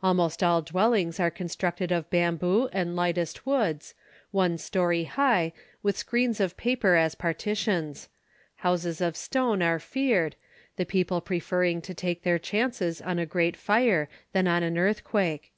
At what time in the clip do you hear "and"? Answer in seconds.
2.72-2.94